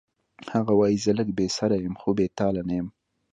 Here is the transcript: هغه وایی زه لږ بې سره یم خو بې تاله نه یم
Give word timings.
هغه 0.53 0.73
وایی 0.79 0.97
زه 1.05 1.11
لږ 1.19 1.29
بې 1.37 1.47
سره 1.57 1.75
یم 1.85 1.95
خو 2.01 2.09
بې 2.17 2.27
تاله 2.39 2.61
نه 2.67 2.73
یم 2.79 2.87